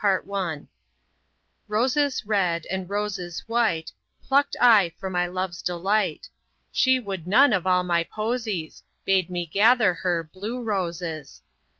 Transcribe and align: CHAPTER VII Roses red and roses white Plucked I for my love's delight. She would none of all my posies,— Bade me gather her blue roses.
CHAPTER 0.03 0.23
VII 0.55 0.65
Roses 1.67 2.25
red 2.25 2.65
and 2.71 2.89
roses 2.89 3.43
white 3.45 3.91
Plucked 4.27 4.55
I 4.59 4.93
for 4.99 5.11
my 5.11 5.27
love's 5.27 5.61
delight. 5.61 6.27
She 6.71 6.99
would 6.99 7.27
none 7.27 7.53
of 7.53 7.67
all 7.67 7.83
my 7.83 8.03
posies,— 8.03 8.81
Bade 9.05 9.29
me 9.29 9.45
gather 9.45 9.93
her 9.93 10.23
blue 10.23 10.59
roses. 10.59 11.43